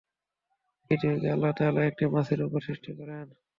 [0.91, 3.27] পৃথিবীকে আল্লাহ তাআলা একটি মাছের উপর সৃষ্টি করেন।